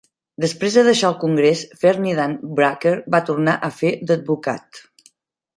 Després 0.43 0.77
de 0.77 0.83
deixar 0.87 1.11
el 1.13 1.17
Congrés, 1.23 1.61
Ferdinand 1.83 2.41
Brucker 2.61 2.97
va 3.17 3.23
tornar 3.31 3.57
a 3.69 3.73
fer 3.83 3.93
d'advocat. 4.11 4.85